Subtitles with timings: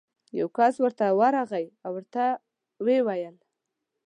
[0.39, 2.23] یو کس ورته ورغی او ورته
[2.85, 3.35] ویې ویل: